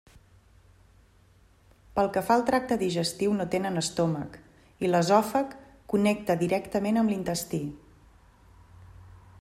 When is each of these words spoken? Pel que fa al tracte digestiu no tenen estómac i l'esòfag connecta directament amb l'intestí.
Pel 1.99 2.09
que 2.15 2.23
fa 2.29 2.37
al 2.39 2.45
tracte 2.47 2.77
digestiu 2.83 3.35
no 3.39 3.47
tenen 3.55 3.77
estómac 3.83 4.39
i 4.87 4.91
l'esòfag 4.91 5.53
connecta 5.95 6.39
directament 6.45 6.99
amb 7.03 7.15
l'intestí. 7.15 7.65